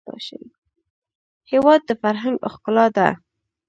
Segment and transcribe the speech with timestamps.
[1.51, 3.07] هېواد د فرهنګ ښکلا ده.